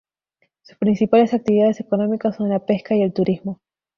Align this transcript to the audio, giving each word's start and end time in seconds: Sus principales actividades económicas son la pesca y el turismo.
Sus 0.63 0.79
principales 0.79 1.31
actividades 1.35 1.79
económicas 1.79 2.35
son 2.35 2.49
la 2.49 2.65
pesca 2.65 2.95
y 2.95 3.03
el 3.03 3.13
turismo. 3.13 3.61